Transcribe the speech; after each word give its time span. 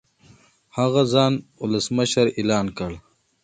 هغه 0.77 1.01
ځان 1.13 1.33
ولسمشر 1.61 2.25
اعلان 2.39 2.67
کړ. 2.77 2.91